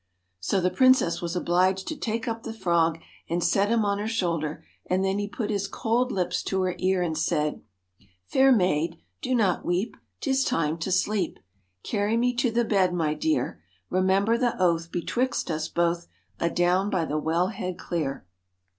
So 0.39 0.59
the 0.59 0.71
Princess 0.71 1.21
was 1.21 1.35
obliged 1.35 1.87
to 1.87 1.95
take 1.95 2.27
up 2.27 2.41
the 2.41 2.55
frog 2.55 2.97
and 3.29 3.43
set 3.43 3.69
him 3.69 3.85
on 3.85 3.99
her 3.99 4.07
shoulder, 4.07 4.63
and 4.87 5.05
then 5.05 5.19
he 5.19 5.27
put 5.27 5.51
his 5.51 5.67
cold 5.67 6.11
lips 6.11 6.41
to 6.45 6.63
her 6.63 6.73
ear, 6.79 7.03
and 7.03 7.15
said 7.15 7.61
* 7.91 8.25
Fair 8.33 8.51
maid, 8.51 8.97
do 9.21 9.35
not 9.35 9.63
weep, 9.63 9.95
'tis 10.19 10.43
time 10.43 10.79
to 10.79 10.91
sleep, 10.91 11.37
Carry 11.83 12.17
me 12.17 12.33
to 12.33 12.49
the 12.49 12.65
bed, 12.65 12.95
my 12.95 13.13
dear. 13.13 13.61
Remember 13.91 14.39
the 14.39 14.59
oath 14.59 14.91
betwixt 14.91 15.51
us 15.51 15.67
both, 15.69 16.07
Adown 16.39 16.89
by 16.89 17.05
the 17.05 17.21
wellhead 17.21 17.77
clear.' 17.77 18.25